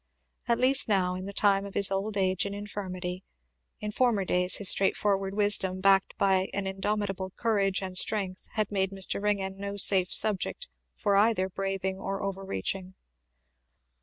[0.47, 3.23] At least now, in the time of his old age and infirmity;
[3.79, 8.89] in former days his straightforward wisdom backed by an indomitable courage and strength had made
[8.89, 9.21] Mr.
[9.21, 12.95] Ringgan no safe subject for either braving or overreaching.